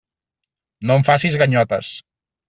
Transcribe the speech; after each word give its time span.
No 0.91 0.95
em 1.01 1.05
facis 1.09 1.37
ganyotes. 1.41 1.91